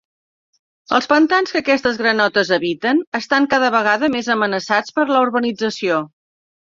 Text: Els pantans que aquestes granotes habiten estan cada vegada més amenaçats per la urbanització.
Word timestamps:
Els 0.99 1.07
pantans 1.11 1.53
que 1.55 1.59
aquestes 1.63 1.99
granotes 2.03 2.51
habiten 2.57 3.03
estan 3.21 3.47
cada 3.55 3.71
vegada 3.79 4.09
més 4.17 4.31
amenaçats 4.37 4.97
per 4.99 5.07
la 5.13 5.21
urbanització. 5.27 6.01